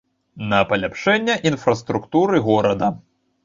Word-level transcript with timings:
На 0.53 0.61
паляпшэнне 0.71 1.37
інфраструктуры 1.51 2.45
горада. 2.51 2.95